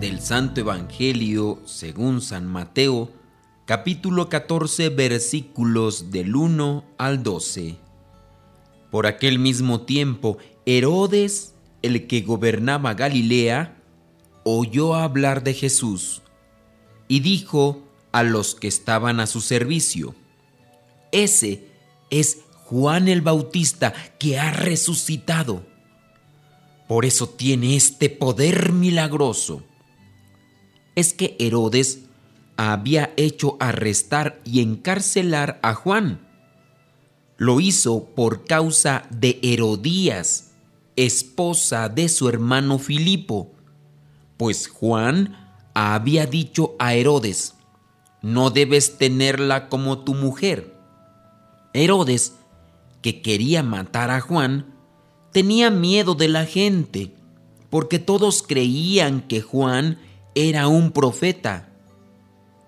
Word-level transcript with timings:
del 0.00 0.20
Santo 0.20 0.60
Evangelio 0.60 1.58
según 1.64 2.20
San 2.20 2.46
Mateo, 2.46 3.10
capítulo 3.64 4.28
14, 4.28 4.90
versículos 4.90 6.10
del 6.10 6.36
1 6.36 6.84
al 6.98 7.22
12. 7.22 7.76
Por 8.90 9.06
aquel 9.06 9.38
mismo 9.38 9.82
tiempo, 9.82 10.36
Herodes, 10.66 11.54
el 11.80 12.06
que 12.06 12.20
gobernaba 12.20 12.92
Galilea, 12.92 13.82
oyó 14.44 14.94
hablar 14.94 15.42
de 15.42 15.54
Jesús 15.54 16.20
y 17.08 17.20
dijo 17.20 17.82
a 18.12 18.22
los 18.22 18.54
que 18.54 18.68
estaban 18.68 19.18
a 19.18 19.26
su 19.26 19.40
servicio, 19.40 20.14
Ese 21.10 21.68
es 22.10 22.40
Juan 22.66 23.08
el 23.08 23.22
Bautista 23.22 23.94
que 24.18 24.38
ha 24.38 24.50
resucitado. 24.50 25.64
Por 26.86 27.06
eso 27.06 27.30
tiene 27.30 27.76
este 27.76 28.10
poder 28.10 28.72
milagroso 28.72 29.62
es 30.96 31.14
que 31.14 31.36
Herodes 31.38 32.00
había 32.56 33.12
hecho 33.16 33.56
arrestar 33.60 34.40
y 34.44 34.60
encarcelar 34.60 35.60
a 35.62 35.74
Juan. 35.74 36.26
Lo 37.36 37.60
hizo 37.60 38.06
por 38.16 38.44
causa 38.44 39.06
de 39.10 39.38
Herodías, 39.42 40.52
esposa 40.96 41.90
de 41.90 42.08
su 42.08 42.28
hermano 42.28 42.78
Filipo, 42.78 43.52
pues 44.38 44.68
Juan 44.68 45.36
había 45.74 46.26
dicho 46.26 46.74
a 46.78 46.94
Herodes, 46.94 47.54
no 48.22 48.50
debes 48.50 48.96
tenerla 48.96 49.68
como 49.68 49.98
tu 49.98 50.14
mujer. 50.14 50.74
Herodes, 51.74 52.32
que 53.02 53.20
quería 53.20 53.62
matar 53.62 54.10
a 54.10 54.20
Juan, 54.20 54.74
tenía 55.32 55.70
miedo 55.70 56.14
de 56.14 56.28
la 56.28 56.46
gente, 56.46 57.14
porque 57.68 57.98
todos 57.98 58.42
creían 58.42 59.20
que 59.20 59.42
Juan 59.42 59.98
era 60.36 60.68
un 60.68 60.92
profeta. 60.92 61.70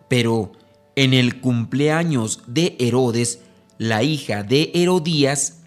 Pero 0.09 0.53
en 0.97 1.15
el 1.15 1.41
cumpleaños 1.41 2.43
de 2.49 2.75
Herodes, 2.81 3.43
la 3.77 4.03
hija 4.03 4.43
de 4.43 4.73
Herodías 4.75 5.61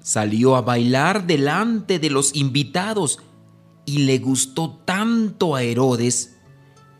salió 0.00 0.54
a 0.54 0.60
bailar 0.60 1.26
delante 1.26 1.98
de 1.98 2.10
los 2.10 2.36
invitados 2.36 3.18
y 3.84 4.00
le 4.00 4.18
gustó 4.18 4.78
tanto 4.84 5.56
a 5.56 5.62
Herodes 5.62 6.36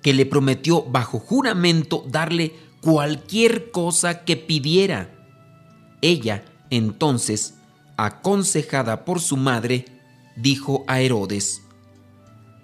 que 0.02 0.14
le 0.14 0.26
prometió 0.26 0.82
bajo 0.82 1.18
juramento 1.18 2.04
darle 2.08 2.56
cualquier 2.80 3.70
cosa 3.70 4.24
que 4.24 4.36
pidiera. 4.36 5.14
Ella, 6.00 6.44
entonces, 6.70 7.54
aconsejada 7.96 9.04
por 9.04 9.20
su 9.20 9.36
madre, 9.36 9.84
dijo 10.36 10.84
a 10.86 11.00
Herodes, 11.00 11.62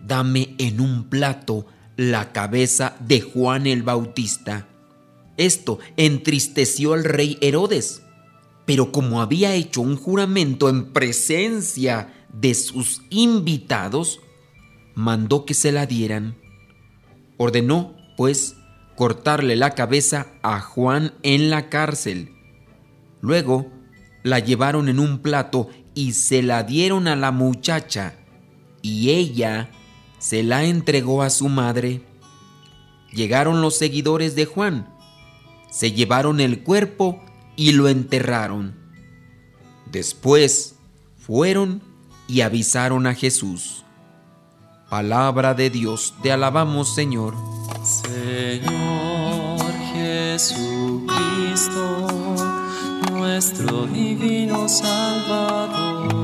Dame 0.01 0.55
en 0.59 0.81
un 0.81 1.05
plato 1.05 1.67
la 1.97 2.33
cabeza 2.33 2.97
de 3.01 3.21
Juan 3.21 3.67
el 3.67 3.83
Bautista. 3.83 4.69
Esto 5.37 5.79
entristeció 5.97 6.93
al 6.93 7.05
rey 7.05 7.39
Herodes, 7.41 8.03
pero 8.67 8.93
como 8.93 9.21
había 9.21 9.55
hecho 9.55 9.81
un 9.81 9.97
juramento 9.97 10.69
en 10.69 10.93
presencia 10.93 12.13
de 12.33 12.55
sus 12.55 13.03
invitados, 13.11 14.21
mandó 14.95 15.45
que 15.45 15.55
se 15.55 15.73
la 15.73 15.87
dieran. 15.87 16.37
Ordenó, 17.37 17.95
pues, 18.17 18.57
cortarle 18.97 19.57
la 19.57 19.71
cabeza 19.71 20.29
a 20.43 20.61
Juan 20.61 21.15
en 21.23 21.51
la 21.51 21.69
cárcel. 21.69 22.31
Luego 23.21 23.71
la 24.23 24.39
llevaron 24.39 24.89
en 24.89 25.01
un 25.01 25.19
plato 25.19 25.69
y 25.95 26.13
se 26.13 26.43
la 26.43 26.63
dieron 26.63 27.09
a 27.09 27.17
la 27.17 27.31
muchacha, 27.31 28.15
y 28.83 29.11
ella 29.11 29.71
se 30.25 30.43
la 30.43 30.65
entregó 30.65 31.23
a 31.23 31.29
su 31.29 31.51
madre. 31.51 32.01
Llegaron 33.13 33.61
los 33.61 33.77
seguidores 33.77 34.35
de 34.35 34.47
Juan, 34.47 34.89
se 35.71 35.93
llevaron 35.93 36.41
el 36.41 36.63
cuerpo 36.63 37.23
y 37.57 37.73
lo 37.73 37.89
enterraron. 37.89 38.75
Después 39.93 40.77
fueron 41.19 41.83
y 42.27 42.41
avisaron 42.41 43.07
a 43.07 43.13
Jesús. 43.15 43.85
Palabra 44.89 45.53
de 45.53 45.69
Dios, 45.69 46.15
te 46.23 46.33
alabamos 46.33 46.95
Señor. 46.95 47.35
Señor 47.85 49.61
Jesucristo, 49.93 51.11
nuestro 53.13 53.87
divino 53.89 54.71
Salvador 54.71 56.24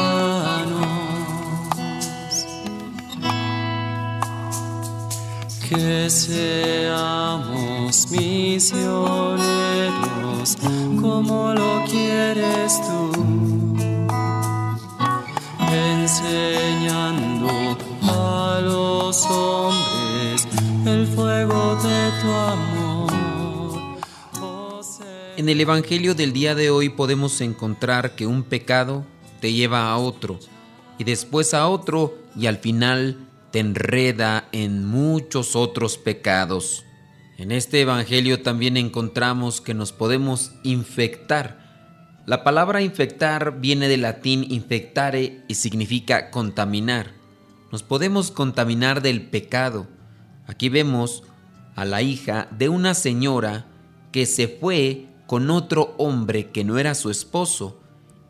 Que 5.73 6.09
seamos 6.09 7.61
misioneros 8.11 9.39
como 10.99 11.53
lo 11.53 11.85
quieres 11.85 12.81
tú, 12.81 13.11
enseñando 15.71 17.47
a 18.01 18.59
los 18.61 19.25
hombres 19.27 20.45
el 20.85 21.07
fuego 21.07 21.77
de 21.77 22.11
tu 22.21 22.27
amor. 22.29 23.11
En 25.37 25.47
el 25.47 25.61
Evangelio 25.61 26.15
del 26.15 26.33
día 26.33 26.53
de 26.53 26.69
hoy 26.69 26.89
podemos 26.89 27.39
encontrar 27.39 28.15
que 28.15 28.27
un 28.27 28.43
pecado 28.43 29.05
te 29.39 29.53
lleva 29.53 29.89
a 29.89 29.97
otro 29.97 30.37
y 30.97 31.05
después 31.05 31.53
a 31.53 31.69
otro 31.69 32.13
y 32.35 32.47
al 32.47 32.57
final 32.57 33.30
te 33.51 33.59
enreda 33.59 34.47
en 34.51 34.85
muchos 34.85 35.55
otros 35.55 35.97
pecados. 35.97 36.85
En 37.37 37.51
este 37.51 37.81
Evangelio 37.81 38.41
también 38.41 38.77
encontramos 38.77 39.61
que 39.61 39.73
nos 39.73 39.91
podemos 39.91 40.53
infectar. 40.63 42.21
La 42.25 42.43
palabra 42.43 42.81
infectar 42.81 43.59
viene 43.59 43.87
del 43.87 44.03
latín 44.03 44.45
infectare 44.49 45.43
y 45.47 45.55
significa 45.55 46.31
contaminar. 46.31 47.11
Nos 47.71 47.83
podemos 47.83 48.31
contaminar 48.31 49.01
del 49.01 49.23
pecado. 49.23 49.87
Aquí 50.47 50.69
vemos 50.69 51.23
a 51.75 51.83
la 51.83 52.01
hija 52.01 52.47
de 52.51 52.69
una 52.69 52.93
señora 52.93 53.65
que 54.11 54.25
se 54.25 54.47
fue 54.47 55.07
con 55.27 55.49
otro 55.49 55.95
hombre 55.97 56.51
que 56.51 56.63
no 56.63 56.77
era 56.77 56.93
su 56.95 57.09
esposo 57.09 57.81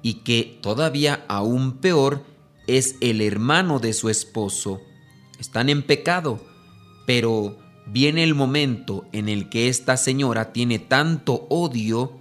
y 0.02 0.16
que 0.16 0.60
todavía 0.62 1.26
aún 1.28 1.78
peor 1.78 2.24
es 2.68 2.96
el 3.02 3.22
hermano 3.22 3.80
de 3.80 3.94
su 3.94 4.10
esposo 4.10 4.82
están 5.42 5.70
en 5.70 5.84
pecado, 5.84 6.40
pero 7.06 7.58
viene 7.88 8.24
el 8.24 8.36
momento 8.36 9.06
en 9.12 9.28
el 9.28 9.50
que 9.50 9.68
esta 9.68 9.98
señora 9.98 10.54
tiene 10.54 10.80
tanto 10.80 11.48
odio 11.50 12.14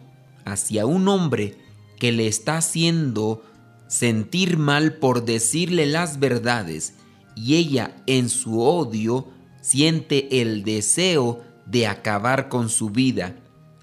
hacia 0.45 0.87
un 0.87 1.07
hombre 1.09 1.57
que 1.99 2.13
le 2.13 2.27
está 2.27 2.57
haciendo 2.57 3.43
sentir 3.87 4.57
mal 4.57 4.95
por 4.95 5.25
decirle 5.25 5.87
las 5.87 6.19
verdades 6.19 6.95
y 7.37 7.57
ella 7.57 7.97
en 8.07 8.29
su 8.29 8.61
odio 8.61 9.29
siente 9.61 10.41
el 10.41 10.65
deseo 10.65 11.43
de 11.67 11.87
acabar 11.87 12.49
con 12.49 12.69
su 12.69 12.91
vida. 12.91 13.37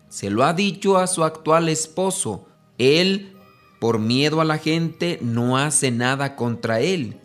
Se 0.10 0.30
lo 0.30 0.44
ha 0.44 0.54
dicho 0.54 0.98
a 0.98 1.07
su 1.07 1.24
actual 1.24 1.69
esposo. 1.69 2.48
Él, 2.78 3.36
por 3.80 4.00
miedo 4.00 4.42
a 4.42 4.45
la 4.45 4.57
gente, 4.57 5.19
no 5.22 5.57
hace 5.57 5.92
nada 5.92 6.36
contra 6.36 6.80
él. 6.80 7.19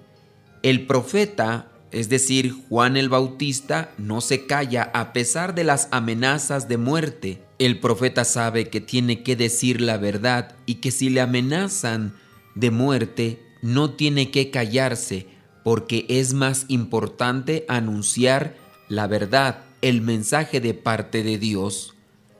El 0.63 0.87
profeta 0.87 1.72
es 1.93 2.09
decir, 2.09 2.55
Juan 2.69 2.97
el 2.97 3.09
Bautista, 3.09 3.93
no 3.99 4.21
se 4.21 4.47
calla 4.47 4.91
a 4.95 5.13
pesar 5.13 5.55
de 5.55 5.65
las 5.65 5.89
amenazas 5.91 6.67
de 6.67 6.79
muerte. 6.79 7.43
El 7.59 7.81
profeta 7.81 8.25
sabe 8.25 8.69
que 8.69 8.81
tiene 8.81 9.23
que 9.23 9.37
decir 9.37 9.81
la 9.81 9.99
verdad 9.99 10.57
y 10.65 10.77
que 10.77 10.91
si 10.91 11.11
le 11.11 11.21
amenazan 11.21 12.15
de 12.55 12.71
muerte, 12.71 13.43
no 13.61 13.91
tiene 13.91 14.31
que 14.31 14.51
callarse, 14.51 15.27
porque 15.63 16.07
es 16.09 16.33
más 16.33 16.65
importante 16.69 17.65
anunciar 17.69 18.57
la 18.89 19.07
verdad, 19.07 19.65
el 19.81 20.01
mensaje 20.01 20.61
de 20.61 20.75
parte 20.75 21.23
de 21.23 21.39
Dios. 21.39 21.95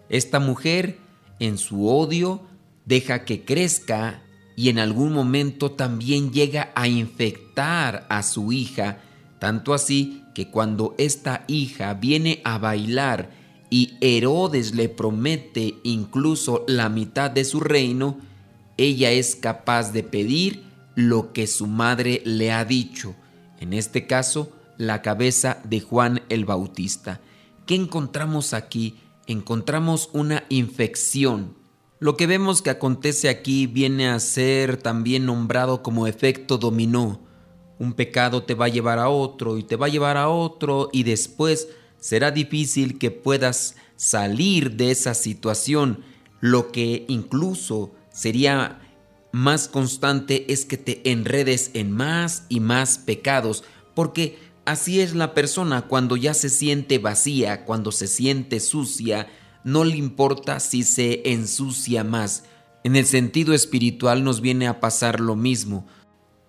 Esta 0.09 0.41
mujer, 0.41 0.99
en 1.39 1.59
su 1.59 1.89
odio, 1.89 2.43
deja 2.85 3.25
que 3.25 3.45
crezca 3.45 4.23
y 4.57 4.69
en 4.69 4.79
algún 4.79 5.13
momento 5.13 5.73
también 5.73 6.33
llega 6.33 6.73
a 6.75 6.89
infectar 6.89 8.07
a 8.09 8.23
su 8.23 8.53
hija, 8.53 8.99
tanto 9.43 9.75
así 9.75 10.23
que 10.35 10.53
cuando 10.53 10.95
esta 10.99 11.43
hija 11.49 11.95
viene 11.95 12.41
a 12.45 12.59
bailar 12.59 13.33
y 13.71 13.95
Herodes 14.01 14.73
le 14.73 14.89
promete 14.89 15.75
incluso 15.83 16.65
la 16.69 16.89
mitad 16.89 17.29
de 17.29 17.45
su 17.45 17.59
reino, 17.59 18.19
ella 18.77 19.11
es 19.11 19.35
capaz 19.35 19.93
de 19.93 20.05
pedir 20.05 20.63
lo 20.95 21.33
que 21.33 21.49
su 21.49 21.67
madre 21.67 22.23
le 22.25 22.53
ha 22.53 22.65
dicho, 22.65 23.17
en 23.59 23.73
este 23.73 24.07
caso, 24.07 24.53
la 24.79 25.03
cabeza 25.03 25.59
de 25.65 25.81
Juan 25.81 26.23
el 26.29 26.45
Bautista. 26.45 27.21
¿Qué 27.67 27.75
encontramos 27.75 28.55
aquí? 28.55 28.95
Encontramos 29.27 30.09
una 30.13 30.45
infección. 30.51 31.57
Lo 31.99 32.17
que 32.17 32.29
vemos 32.29 32.63
que 32.63 32.71
acontece 32.71 33.29
aquí 33.29 33.67
viene 33.67 34.09
a 34.09 34.21
ser 34.21 34.77
también 34.77 35.27
nombrado 35.27 35.83
como 35.83 36.07
efecto 36.07 36.59
dominó. 36.59 37.32
Un 37.83 37.95
pecado 37.95 38.45
te 38.45 38.55
va 38.55 38.67
a 38.67 38.69
llevar 38.69 39.01
a 39.01 39.09
otro 39.09 39.59
y 39.59 39.65
te 39.65 39.75
va 39.75 39.87
a 39.87 39.89
llevar 39.89 40.17
a 40.17 40.29
otro 40.29 40.89
y 40.93 41.03
después 41.03 41.67
será 41.99 42.31
difícil 42.31 42.97
que 42.97 43.11
puedas 43.11 43.75
salir 43.97 44.77
de 44.77 44.93
esa 44.93 45.15
situación. 45.15 46.05
Lo 46.39 46.71
que 46.71 47.05
incluso 47.09 47.91
sería 48.13 48.81
más 49.33 49.67
constante 49.67 50.53
es 50.53 50.65
que 50.65 50.77
te 50.77 51.11
enredes 51.11 51.73
en 51.75 51.91
más 51.91 52.45
y 52.49 52.61
más 52.61 52.99
pecados, 52.99 53.65
porque 53.97 54.39
así 54.65 55.01
es 55.01 55.17
la 55.17 55.35
persona 55.35 55.83
cuando 55.89 56.17
ya 56.17 56.35
se 56.35 56.51
siente 56.51 56.99
vacía, 56.99 57.65
cuando 57.65 57.91
se 57.91 58.07
siente 58.07 58.61
sucia, 58.61 59.27
no 59.65 59.83
le 59.83 59.97
importa 59.97 60.61
si 60.61 60.85
se 60.85 61.33
ensucia 61.33 62.05
más. 62.05 62.45
En 62.85 62.95
el 62.95 63.07
sentido 63.07 63.55
espiritual 63.55 64.23
nos 64.23 64.41
viene 64.41 64.69
a 64.69 64.79
pasar 64.79 65.19
lo 65.19 65.35
mismo. 65.35 65.85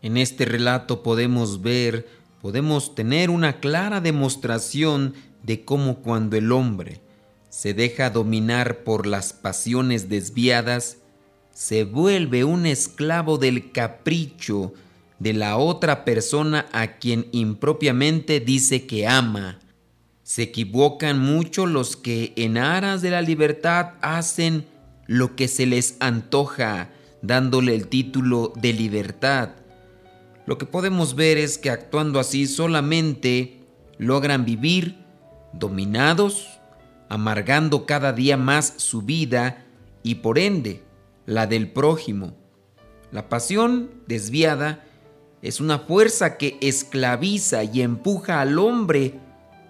En 0.03 0.17
este 0.17 0.43
relato 0.43 1.01
podemos 1.01 1.61
ver, 1.61 2.07
podemos 2.41 2.93
tener 2.93 3.29
una 3.29 3.61
clara 3.61 4.01
demostración 4.01 5.13
de 5.43 5.63
cómo 5.63 5.99
cuando 6.01 6.35
el 6.35 6.51
hombre 6.51 7.01
se 7.49 7.73
deja 7.73 8.09
dominar 8.09 8.83
por 8.83 9.07
las 9.07 9.31
pasiones 9.31 10.09
desviadas, 10.09 10.97
se 11.53 11.85
vuelve 11.85 12.43
un 12.43 12.65
esclavo 12.65 13.37
del 13.37 13.71
capricho 13.71 14.73
de 15.19 15.31
la 15.31 15.55
otra 15.55 16.03
persona 16.03 16.65
a 16.73 16.97
quien 16.97 17.27
impropiamente 17.31 18.41
dice 18.41 18.85
que 18.85 19.07
ama. 19.07 19.59
Se 20.23 20.41
equivocan 20.41 21.19
mucho 21.19 21.65
los 21.65 21.95
que 21.95 22.33
en 22.35 22.57
aras 22.57 23.01
de 23.01 23.11
la 23.11 23.21
libertad 23.21 23.91
hacen 24.01 24.65
lo 25.07 25.37
que 25.37 25.47
se 25.47 25.65
les 25.65 25.95
antoja, 26.01 26.89
dándole 27.21 27.73
el 27.73 27.87
título 27.87 28.51
de 28.57 28.73
libertad. 28.73 29.62
Lo 30.45 30.57
que 30.57 30.65
podemos 30.65 31.15
ver 31.15 31.37
es 31.37 31.57
que 31.57 31.69
actuando 31.69 32.19
así 32.19 32.47
solamente 32.47 33.61
logran 33.97 34.43
vivir 34.45 34.97
dominados, 35.53 36.59
amargando 37.09 37.85
cada 37.85 38.11
día 38.11 38.35
más 38.35 38.73
su 38.77 39.03
vida 39.03 39.65
y 40.03 40.15
por 40.15 40.37
ende 40.37 40.83
la 41.25 41.47
del 41.47 41.71
prójimo. 41.71 42.35
La 43.11 43.29
pasión 43.29 43.91
desviada 44.07 44.83
es 45.41 45.61
una 45.61 45.79
fuerza 45.79 46.37
que 46.37 46.57
esclaviza 46.61 47.63
y 47.63 47.81
empuja 47.81 48.41
al 48.41 48.59
hombre 48.59 49.19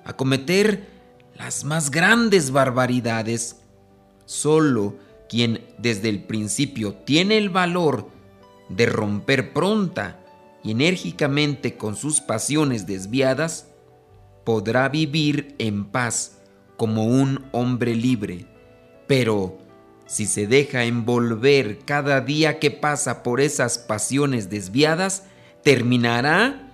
a 0.05 0.13
cometer 0.13 0.87
las 1.35 1.63
más 1.63 1.91
grandes 1.91 2.51
barbaridades. 2.51 3.57
Solo 4.25 4.95
quien 5.29 5.65
desde 5.77 6.09
el 6.09 6.23
principio 6.23 6.93
tiene 6.93 7.37
el 7.37 7.49
valor 7.49 8.09
de 8.69 8.85
romper 8.85 9.53
pronta 9.53 10.22
y 10.63 10.71
enérgicamente 10.71 11.77
con 11.77 11.95
sus 11.95 12.21
pasiones 12.21 12.87
desviadas, 12.87 13.67
podrá 14.43 14.89
vivir 14.89 15.55
en 15.59 15.85
paz 15.85 16.39
como 16.77 17.05
un 17.05 17.45
hombre 17.51 17.95
libre. 17.95 18.45
Pero 19.07 19.57
si 20.05 20.25
se 20.25 20.47
deja 20.47 20.85
envolver 20.85 21.79
cada 21.85 22.21
día 22.21 22.59
que 22.59 22.71
pasa 22.71 23.23
por 23.23 23.41
esas 23.41 23.77
pasiones 23.77 24.49
desviadas, 24.49 25.23
terminará 25.63 26.69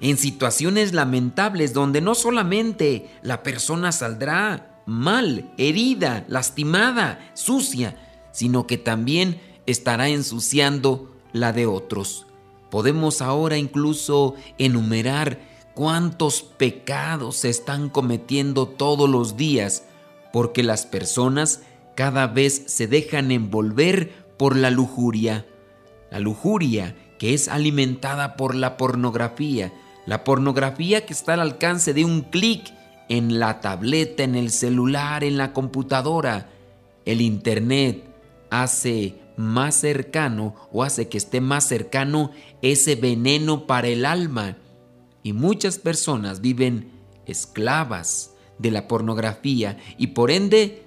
en 0.00 0.16
situaciones 0.16 0.92
lamentables 0.92 1.72
donde 1.72 2.00
no 2.00 2.14
solamente 2.14 3.08
la 3.22 3.42
persona 3.42 3.92
saldrá 3.92 4.82
mal, 4.86 5.50
herida, 5.56 6.24
lastimada, 6.28 7.30
sucia, 7.34 7.96
sino 8.32 8.66
que 8.66 8.76
también 8.76 9.40
estará 9.66 10.08
ensuciando 10.08 11.14
la 11.32 11.52
de 11.52 11.66
otros. 11.66 12.26
Podemos 12.74 13.22
ahora 13.22 13.56
incluso 13.56 14.34
enumerar 14.58 15.38
cuántos 15.74 16.42
pecados 16.42 17.36
se 17.36 17.48
están 17.48 17.88
cometiendo 17.88 18.66
todos 18.66 19.08
los 19.08 19.36
días 19.36 19.84
porque 20.32 20.64
las 20.64 20.84
personas 20.84 21.62
cada 21.94 22.26
vez 22.26 22.64
se 22.66 22.88
dejan 22.88 23.30
envolver 23.30 24.12
por 24.36 24.56
la 24.56 24.70
lujuria. 24.70 25.46
La 26.10 26.18
lujuria 26.18 26.96
que 27.20 27.32
es 27.32 27.46
alimentada 27.46 28.34
por 28.34 28.56
la 28.56 28.76
pornografía. 28.76 29.72
La 30.04 30.24
pornografía 30.24 31.06
que 31.06 31.12
está 31.12 31.34
al 31.34 31.42
alcance 31.42 31.94
de 31.94 32.04
un 32.04 32.22
clic 32.22 32.74
en 33.08 33.38
la 33.38 33.60
tableta, 33.60 34.24
en 34.24 34.34
el 34.34 34.50
celular, 34.50 35.22
en 35.22 35.36
la 35.36 35.52
computadora. 35.52 36.50
El 37.04 37.20
Internet 37.20 38.04
hace 38.50 39.14
más 39.36 39.74
cercano 39.74 40.54
o 40.72 40.82
hace 40.82 41.08
que 41.08 41.18
esté 41.18 41.40
más 41.40 41.66
cercano 41.66 42.30
ese 42.62 42.96
veneno 42.96 43.66
para 43.66 43.88
el 43.88 44.04
alma. 44.04 44.56
Y 45.22 45.32
muchas 45.32 45.78
personas 45.78 46.40
viven 46.40 46.90
esclavas 47.26 48.34
de 48.58 48.70
la 48.70 48.86
pornografía 48.86 49.78
y 49.98 50.08
por 50.08 50.30
ende 50.30 50.84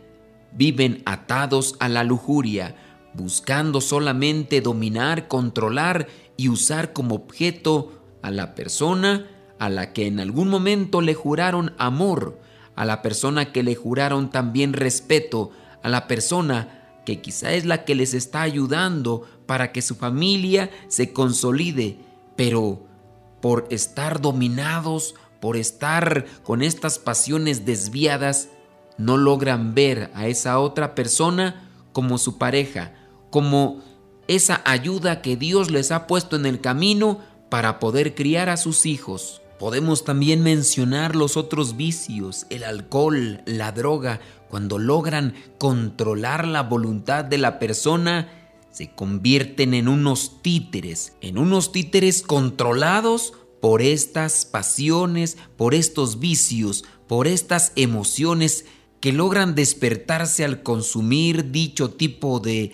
viven 0.54 1.02
atados 1.06 1.76
a 1.80 1.90
la 1.90 2.04
lujuria, 2.04 2.76
buscando 3.14 3.82
solamente 3.82 4.62
dominar, 4.62 5.28
controlar 5.28 6.08
y 6.38 6.50
usar 6.50 6.94
como 6.94 7.16
objeto 7.16 8.04
a 8.22 8.32
la 8.32 8.56
persona 8.56 9.28
a 9.60 9.70
la 9.70 9.94
que 9.94 10.08
en 10.08 10.20
algún 10.20 10.50
momento 10.50 11.02
le 11.02 11.14
juraron 11.14 11.74
amor, 11.78 12.40
a 12.76 12.86
la 12.86 13.02
persona 13.02 13.52
que 13.52 13.64
le 13.64 13.76
juraron 13.76 14.30
también 14.30 14.74
respeto, 14.74 15.52
a 15.82 15.90
la 15.90 16.08
persona 16.08 16.77
que 17.08 17.22
quizá 17.22 17.54
es 17.54 17.64
la 17.64 17.86
que 17.86 17.96
les 17.96 18.14
está 18.14 18.42
ayudando 18.42 19.26
para 19.46 19.72
que 19.72 19.82
su 19.82 19.96
familia 19.96 20.70
se 20.90 21.14
consolide, 21.14 22.00
pero 22.36 22.86
por 23.42 23.66
estar 23.70 24.20
dominados, 24.20 25.16
por 25.40 25.56
estar 25.56 26.26
con 26.44 26.62
estas 26.62 27.00
pasiones 27.00 27.66
desviadas, 27.66 28.50
no 28.98 29.16
logran 29.16 29.74
ver 29.74 30.12
a 30.16 30.28
esa 30.28 30.60
otra 30.60 30.96
persona 30.96 31.70
como 31.94 32.18
su 32.18 32.38
pareja, 32.38 32.94
como 33.30 33.82
esa 34.28 34.62
ayuda 34.66 35.22
que 35.22 35.38
Dios 35.38 35.72
les 35.72 35.94
ha 35.94 36.08
puesto 36.08 36.36
en 36.36 36.46
el 36.46 36.60
camino 36.60 37.22
para 37.48 37.80
poder 37.80 38.16
criar 38.16 38.50
a 38.50 38.58
sus 38.58 38.86
hijos. 38.86 39.42
Podemos 39.60 40.04
también 40.04 40.44
mencionar 40.44 41.16
los 41.16 41.36
otros 41.36 41.78
vicios, 41.78 42.46
el 42.50 42.64
alcohol, 42.64 43.42
la 43.46 43.72
droga, 43.72 44.22
cuando 44.50 44.78
logran 44.78 45.34
controlar 45.58 46.48
la 46.48 46.62
voluntad 46.64 47.26
de 47.26 47.40
la 47.40 47.58
persona, 47.58 48.30
se 48.72 48.92
convierten 48.92 49.74
en 49.74 49.88
unos 49.88 50.44
títeres, 50.44 51.14
en 51.22 51.40
unos 51.40 51.72
títeres 51.72 52.22
controlados 52.22 53.34
por 53.60 53.82
estas 53.82 54.46
pasiones, 54.46 55.38
por 55.58 55.74
estos 55.74 56.20
vicios, 56.20 56.86
por 57.08 57.26
estas 57.26 57.72
emociones 57.76 58.66
que 59.00 59.12
logran 59.12 59.56
despertarse 59.56 60.46
al 60.46 60.62
consumir 60.62 61.52
dicho 61.52 61.90
tipo 61.90 62.40
de 62.40 62.74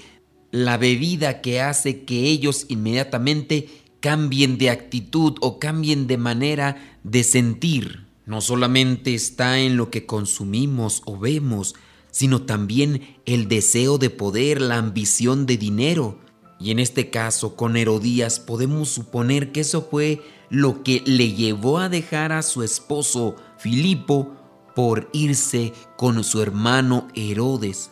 la 0.51 0.77
bebida 0.77 1.41
que 1.41 1.61
hace 1.61 2.03
que 2.03 2.25
ellos 2.25 2.65
inmediatamente 2.67 3.69
cambien 4.03 4.57
de 4.57 4.69
actitud 4.69 5.35
o 5.39 5.59
cambien 5.59 6.07
de 6.07 6.17
manera 6.17 6.97
de 7.03 7.23
sentir. 7.23 8.05
No 8.25 8.41
solamente 8.41 9.15
está 9.15 9.59
en 9.59 9.77
lo 9.77 9.89
que 9.89 10.05
consumimos 10.05 11.01
o 11.05 11.17
vemos, 11.17 11.73
sino 12.11 12.41
también 12.41 13.15
el 13.25 13.47
deseo 13.47 13.97
de 13.97 14.09
poder, 14.09 14.59
la 14.59 14.77
ambición 14.77 15.45
de 15.45 15.55
dinero. 15.55 16.19
Y 16.59 16.71
en 16.71 16.79
este 16.79 17.11
caso, 17.11 17.55
con 17.55 17.77
Herodías, 17.77 18.41
podemos 18.41 18.89
suponer 18.89 19.53
que 19.53 19.61
eso 19.61 19.87
fue 19.89 20.21
lo 20.49 20.83
que 20.83 21.01
le 21.05 21.31
llevó 21.31 21.79
a 21.79 21.87
dejar 21.87 22.33
a 22.33 22.41
su 22.41 22.61
esposo 22.61 23.37
Filipo 23.57 24.35
por 24.75 25.09
irse 25.13 25.71
con 25.95 26.25
su 26.25 26.41
hermano 26.41 27.07
Herodes, 27.15 27.89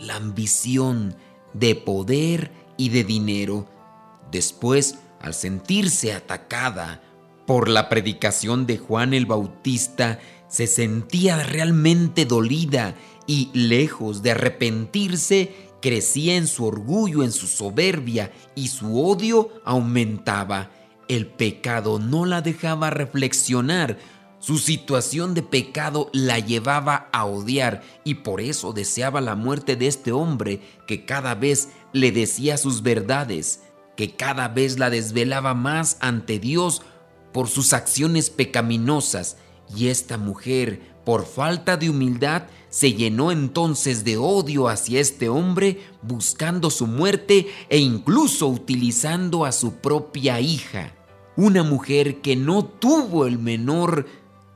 la 0.00 0.16
ambición 0.16 1.14
de 1.54 1.76
poder 1.76 2.50
y 2.76 2.88
de 2.88 3.04
dinero. 3.04 3.68
Después, 4.32 4.96
al 5.22 5.34
sentirse 5.34 6.12
atacada 6.12 7.02
por 7.46 7.68
la 7.68 7.88
predicación 7.88 8.66
de 8.66 8.78
Juan 8.78 9.14
el 9.14 9.26
Bautista, 9.26 10.18
se 10.48 10.66
sentía 10.66 11.42
realmente 11.42 12.26
dolida 12.26 12.94
y 13.26 13.50
lejos 13.54 14.22
de 14.22 14.32
arrepentirse, 14.32 15.54
crecía 15.80 16.36
en 16.36 16.46
su 16.46 16.66
orgullo, 16.66 17.22
en 17.22 17.32
su 17.32 17.46
soberbia 17.46 18.32
y 18.54 18.68
su 18.68 19.02
odio 19.02 19.50
aumentaba. 19.64 20.70
El 21.08 21.26
pecado 21.26 21.98
no 21.98 22.26
la 22.26 22.42
dejaba 22.42 22.90
reflexionar, 22.90 23.98
su 24.38 24.58
situación 24.58 25.34
de 25.34 25.42
pecado 25.42 26.10
la 26.12 26.40
llevaba 26.40 27.08
a 27.12 27.24
odiar 27.26 27.82
y 28.02 28.14
por 28.14 28.40
eso 28.40 28.72
deseaba 28.72 29.20
la 29.20 29.36
muerte 29.36 29.76
de 29.76 29.86
este 29.86 30.10
hombre 30.10 30.60
que 30.88 31.04
cada 31.04 31.36
vez 31.36 31.68
le 31.92 32.10
decía 32.10 32.56
sus 32.56 32.82
verdades, 32.82 33.60
que 34.02 34.16
cada 34.16 34.48
vez 34.48 34.80
la 34.80 34.90
desvelaba 34.90 35.54
más 35.54 35.96
ante 36.00 36.40
Dios 36.40 36.82
por 37.32 37.48
sus 37.48 37.72
acciones 37.72 38.30
pecaminosas. 38.30 39.36
Y 39.76 39.86
esta 39.86 40.18
mujer, 40.18 40.80
por 41.04 41.24
falta 41.24 41.76
de 41.76 41.88
humildad, 41.88 42.48
se 42.68 42.94
llenó 42.94 43.30
entonces 43.30 44.02
de 44.02 44.16
odio 44.16 44.66
hacia 44.66 44.98
este 44.98 45.28
hombre, 45.28 45.82
buscando 46.02 46.68
su 46.70 46.88
muerte 46.88 47.46
e 47.68 47.78
incluso 47.78 48.48
utilizando 48.48 49.44
a 49.44 49.52
su 49.52 49.74
propia 49.74 50.40
hija. 50.40 50.96
Una 51.36 51.62
mujer 51.62 52.20
que 52.22 52.34
no 52.34 52.64
tuvo 52.64 53.26
el 53.26 53.38
menor 53.38 54.08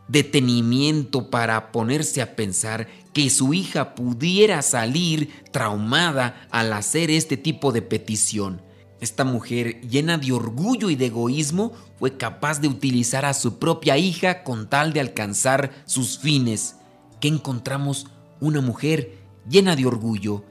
detenimiento 0.08 1.30
para 1.30 1.70
ponerse 1.70 2.20
a 2.20 2.34
pensar 2.34 2.88
que 3.12 3.30
su 3.30 3.54
hija 3.54 3.94
pudiera 3.94 4.60
salir 4.62 5.30
traumada 5.52 6.48
al 6.50 6.72
hacer 6.72 7.12
este 7.12 7.36
tipo 7.36 7.70
de 7.70 7.82
petición. 7.82 8.65
Esta 9.00 9.24
mujer, 9.24 9.80
llena 9.82 10.18
de 10.18 10.32
orgullo 10.32 10.88
y 10.90 10.96
de 10.96 11.06
egoísmo, 11.06 11.72
fue 11.98 12.16
capaz 12.16 12.60
de 12.60 12.68
utilizar 12.68 13.24
a 13.24 13.34
su 13.34 13.58
propia 13.58 13.98
hija 13.98 14.42
con 14.42 14.68
tal 14.68 14.92
de 14.92 15.00
alcanzar 15.00 15.70
sus 15.84 16.18
fines. 16.18 16.76
¿Qué 17.20 17.28
encontramos? 17.28 18.06
Una 18.40 18.60
mujer 18.60 19.18
llena 19.48 19.76
de 19.76 19.86
orgullo, 19.86 20.44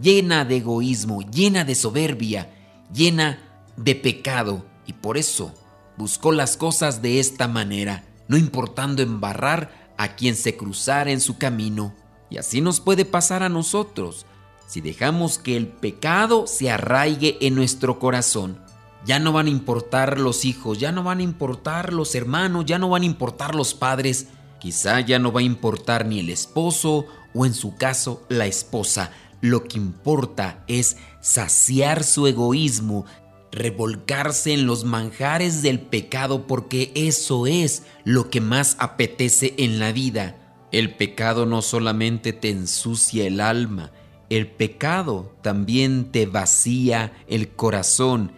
llena 0.00 0.44
de 0.44 0.58
egoísmo, 0.58 1.22
llena 1.22 1.64
de 1.64 1.74
soberbia, 1.74 2.52
llena 2.92 3.38
de 3.76 3.94
pecado, 3.94 4.64
y 4.86 4.92
por 4.92 5.16
eso 5.16 5.52
buscó 5.96 6.32
las 6.32 6.56
cosas 6.56 7.02
de 7.02 7.20
esta 7.20 7.48
manera 7.48 8.04
no 8.32 8.38
importando 8.38 9.02
embarrar 9.02 9.92
a 9.98 10.16
quien 10.16 10.36
se 10.36 10.56
cruzara 10.56 11.10
en 11.10 11.20
su 11.20 11.36
camino. 11.36 11.94
Y 12.30 12.38
así 12.38 12.62
nos 12.62 12.80
puede 12.80 13.04
pasar 13.04 13.42
a 13.42 13.50
nosotros 13.50 14.24
si 14.66 14.80
dejamos 14.80 15.38
que 15.38 15.56
el 15.56 15.68
pecado 15.68 16.46
se 16.46 16.70
arraigue 16.70 17.38
en 17.40 17.54
nuestro 17.54 17.98
corazón. 17.98 18.58
Ya 19.04 19.18
no 19.18 19.32
van 19.32 19.46
a 19.46 19.50
importar 19.50 20.20
los 20.20 20.44
hijos, 20.44 20.78
ya 20.78 20.92
no 20.92 21.02
van 21.02 21.18
a 21.18 21.22
importar 21.22 21.92
los 21.92 22.14
hermanos, 22.14 22.66
ya 22.66 22.78
no 22.78 22.88
van 22.88 23.02
a 23.02 23.06
importar 23.06 23.54
los 23.54 23.74
padres, 23.74 24.28
quizá 24.60 25.00
ya 25.00 25.18
no 25.18 25.32
va 25.32 25.40
a 25.40 25.44
importar 25.44 26.06
ni 26.06 26.20
el 26.20 26.30
esposo 26.30 27.06
o 27.34 27.46
en 27.46 27.54
su 27.54 27.76
caso 27.76 28.22
la 28.28 28.46
esposa. 28.46 29.10
Lo 29.40 29.64
que 29.64 29.76
importa 29.76 30.62
es 30.68 30.96
saciar 31.20 32.04
su 32.04 32.28
egoísmo, 32.28 33.06
revolcarse 33.50 34.54
en 34.54 34.66
los 34.66 34.84
manjares 34.84 35.62
del 35.62 35.80
pecado 35.80 36.46
porque 36.46 36.92
eso 36.94 37.46
es 37.46 37.82
lo 38.04 38.30
que 38.30 38.40
más 38.40 38.76
apetece 38.78 39.54
en 39.58 39.80
la 39.80 39.92
vida. 39.92 40.38
El 40.70 40.94
pecado 40.94 41.44
no 41.44 41.60
solamente 41.60 42.32
te 42.32 42.50
ensucia 42.50 43.26
el 43.26 43.40
alma, 43.40 43.90
el 44.36 44.46
pecado 44.46 45.30
también 45.42 46.10
te 46.10 46.24
vacía 46.24 47.12
el 47.28 47.50
corazón. 47.50 48.32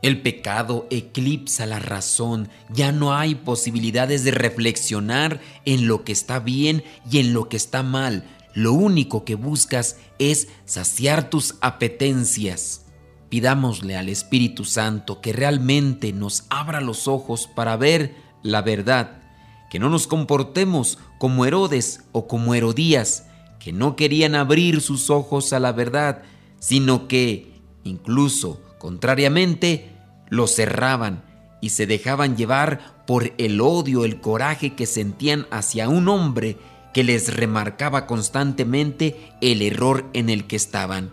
El 0.00 0.22
pecado 0.22 0.86
eclipsa 0.88 1.66
la 1.66 1.78
razón, 1.78 2.48
ya 2.70 2.90
no 2.90 3.14
hay 3.14 3.34
posibilidades 3.34 4.24
de 4.24 4.30
reflexionar 4.30 5.42
en 5.66 5.88
lo 5.88 6.04
que 6.04 6.12
está 6.12 6.38
bien 6.38 6.84
y 7.10 7.18
en 7.18 7.34
lo 7.34 7.50
que 7.50 7.58
está 7.58 7.82
mal. 7.82 8.24
Lo 8.54 8.72
único 8.72 9.26
que 9.26 9.34
buscas 9.34 9.98
es 10.18 10.48
saciar 10.64 11.28
tus 11.28 11.56
apetencias. 11.60 12.86
Pidámosle 13.28 13.94
al 13.94 14.08
Espíritu 14.08 14.64
Santo 14.64 15.20
que 15.20 15.34
realmente 15.34 16.14
nos 16.14 16.44
abra 16.48 16.80
los 16.80 17.08
ojos 17.08 17.46
para 17.46 17.76
ver 17.76 18.14
la 18.42 18.62
verdad, 18.62 19.22
que 19.68 19.78
no 19.78 19.90
nos 19.90 20.06
comportemos 20.06 20.98
como 21.18 21.44
Herodes 21.44 22.04
o 22.12 22.26
como 22.26 22.54
Herodías, 22.54 23.25
que 23.58 23.72
no 23.72 23.96
querían 23.96 24.34
abrir 24.34 24.80
sus 24.80 25.10
ojos 25.10 25.52
a 25.52 25.60
la 25.60 25.72
verdad, 25.72 26.22
sino 26.58 27.08
que, 27.08 27.52
incluso 27.84 28.60
contrariamente, 28.78 29.90
los 30.28 30.54
cerraban 30.54 31.24
y 31.60 31.70
se 31.70 31.86
dejaban 31.86 32.36
llevar 32.36 33.04
por 33.06 33.32
el 33.38 33.60
odio, 33.60 34.04
el 34.04 34.20
coraje 34.20 34.74
que 34.74 34.86
sentían 34.86 35.46
hacia 35.50 35.88
un 35.88 36.08
hombre 36.08 36.56
que 36.92 37.04
les 37.04 37.34
remarcaba 37.34 38.06
constantemente 38.06 39.32
el 39.40 39.62
error 39.62 40.08
en 40.12 40.30
el 40.30 40.46
que 40.46 40.56
estaban. 40.56 41.12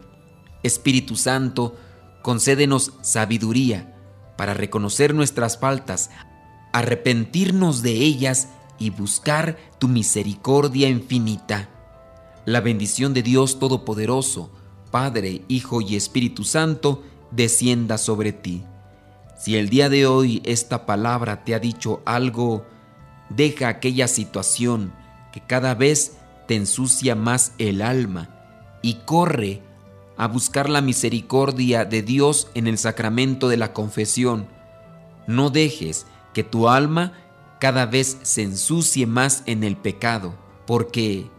Espíritu 0.63 1.15
Santo, 1.15 1.75
concédenos 2.21 2.93
sabiduría 3.01 3.93
para 4.37 4.53
reconocer 4.53 5.13
nuestras 5.13 5.59
faltas, 5.59 6.09
arrepentirnos 6.71 7.81
de 7.81 7.91
ellas 7.91 8.49
y 8.79 8.89
buscar 8.89 9.57
tu 9.79 9.87
misericordia 9.87 10.89
infinita. 10.89 11.69
La 12.45 12.59
bendición 12.59 13.13
de 13.13 13.23
Dios 13.23 13.57
Todopoderoso, 13.57 14.51
Padre, 14.91 15.43
Hijo 15.47 15.79
y 15.79 15.95
Espíritu 15.95 16.43
Santo, 16.43 17.01
descienda 17.31 17.97
sobre 17.97 18.33
ti. 18.33 18.63
Si 19.37 19.55
el 19.55 19.69
día 19.69 19.87
de 19.87 20.05
hoy 20.07 20.41
esta 20.43 20.85
palabra 20.85 21.45
te 21.45 21.55
ha 21.55 21.59
dicho 21.59 22.01
algo, 22.05 22.65
deja 23.29 23.69
aquella 23.69 24.09
situación 24.09 24.93
que 25.31 25.39
cada 25.39 25.73
vez 25.73 26.17
te 26.47 26.55
ensucia 26.55 27.15
más 27.15 27.53
el 27.59 27.81
alma 27.81 28.29
y 28.81 28.95
corre 29.05 29.61
a 30.17 30.27
buscar 30.27 30.69
la 30.69 30.81
misericordia 30.81 31.85
de 31.85 32.01
Dios 32.01 32.49
en 32.55 32.67
el 32.67 32.77
sacramento 32.77 33.47
de 33.47 33.55
la 33.55 33.71
confesión. 33.71 34.47
No 35.27 35.49
dejes 35.49 36.07
que 36.33 36.43
tu 36.43 36.67
alma 36.67 37.13
cada 37.61 37.85
vez 37.85 38.17
se 38.23 38.43
ensucie 38.43 39.07
más 39.07 39.43
en 39.45 39.63
el 39.63 39.77
pecado, 39.77 40.35
porque 40.67 41.31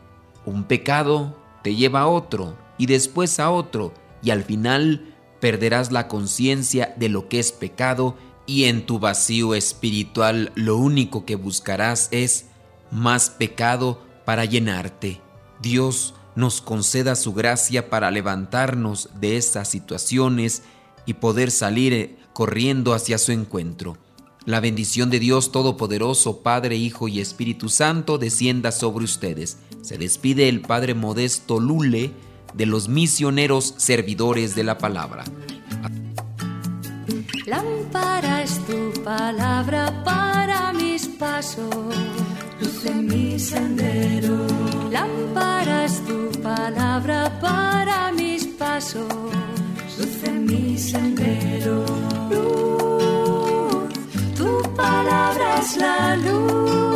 un 0.46 0.64
pecado 0.64 1.36
te 1.62 1.74
lleva 1.74 2.02
a 2.02 2.08
otro 2.08 2.56
y 2.78 2.86
después 2.86 3.40
a 3.40 3.50
otro 3.50 3.94
y 4.22 4.30
al 4.30 4.42
final 4.44 5.14
perderás 5.40 5.92
la 5.92 6.08
conciencia 6.08 6.94
de 6.96 7.08
lo 7.08 7.28
que 7.28 7.38
es 7.38 7.52
pecado 7.52 8.16
y 8.46 8.64
en 8.64 8.86
tu 8.86 8.98
vacío 8.98 9.54
espiritual 9.54 10.52
lo 10.54 10.76
único 10.76 11.24
que 11.24 11.36
buscarás 11.36 12.08
es 12.10 12.46
más 12.90 13.30
pecado 13.30 14.02
para 14.24 14.44
llenarte. 14.44 15.20
Dios 15.60 16.14
nos 16.34 16.60
conceda 16.60 17.14
su 17.16 17.32
gracia 17.32 17.90
para 17.90 18.10
levantarnos 18.10 19.10
de 19.20 19.36
estas 19.36 19.68
situaciones 19.68 20.62
y 21.06 21.14
poder 21.14 21.50
salir 21.50 21.92
eh, 21.92 22.16
corriendo 22.32 22.94
hacia 22.94 23.18
su 23.18 23.32
encuentro. 23.32 23.96
La 24.46 24.60
bendición 24.60 25.08
de 25.08 25.20
Dios 25.20 25.52
Todopoderoso, 25.52 26.42
Padre, 26.42 26.76
Hijo 26.76 27.08
y 27.08 27.20
Espíritu 27.20 27.70
Santo, 27.70 28.18
descienda 28.18 28.72
sobre 28.72 29.06
ustedes. 29.06 29.56
Se 29.80 29.96
despide 29.96 30.50
el 30.50 30.60
Padre 30.60 30.92
Modesto 30.94 31.60
Lule 31.60 32.12
de 32.52 32.66
los 32.66 32.88
misioneros 32.88 33.74
servidores 33.78 34.54
de 34.54 34.64
la 34.64 34.76
palabra. 34.76 35.24
Lámpara 37.46 38.42
es 38.42 38.58
tu 38.66 39.02
palabra 39.02 40.02
para 40.04 40.72
mis 40.74 41.06
pasos, 41.06 41.94
luz 42.60 42.84
en 42.84 43.06
mi 43.06 43.38
sendero. 43.38 44.46
Lámpara 44.90 45.86
es 45.86 46.04
tu 46.04 46.30
palabra 46.42 47.38
para 47.40 48.12
mis 48.12 48.44
pasos, 48.46 49.08
luz 49.98 50.24
en 50.24 50.44
mi 50.44 50.78
sendero. 50.78 51.84
Luz, 52.30 52.73
palabra 54.84 55.58
es 55.60 55.76
la 55.76 56.16
luz 56.16 56.93